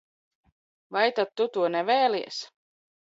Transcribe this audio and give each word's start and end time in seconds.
Vai 0.97 1.09
tad 1.15 1.29
tu 1.35 1.45
to 1.53 1.61
nev?lies? 1.77 2.37